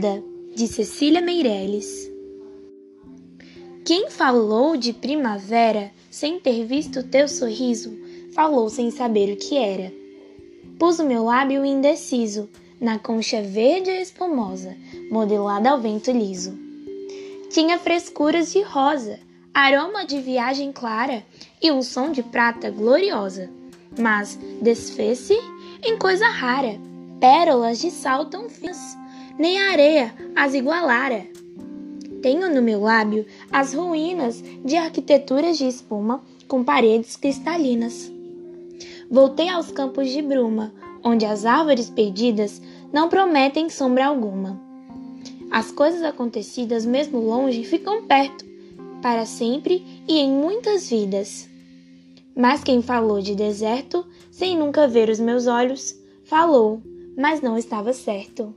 [0.00, 0.24] muda,
[0.56, 2.10] de Cecília Meirelles.
[3.84, 7.96] Quem falou de primavera sem ter visto teu sorriso,
[8.34, 9.92] falou sem saber o que era.
[10.78, 12.48] Pus o meu lábio indeciso
[12.80, 14.74] na concha verde e espumosa,
[15.10, 16.58] modelada ao vento liso.
[17.50, 19.20] Tinha frescuras de rosa,
[19.52, 21.24] aroma de viagem clara
[21.62, 23.50] e um som de prata gloriosa,
[23.98, 25.36] mas desfez-se
[25.84, 26.80] em coisa rara,
[27.20, 28.98] pérolas de sal tão finas
[29.40, 31.26] nem a areia as igualara.
[32.20, 38.12] Tenho no meu lábio as ruínas de arquiteturas de espuma com paredes cristalinas.
[39.10, 42.60] Voltei aos campos de bruma, onde as árvores perdidas
[42.92, 44.60] não prometem sombra alguma.
[45.50, 48.44] As coisas acontecidas mesmo longe ficam perto,
[49.00, 51.48] para sempre e em muitas vidas.
[52.36, 56.82] Mas quem falou de deserto, sem nunca ver os meus olhos, falou,
[57.16, 58.54] mas não estava certo.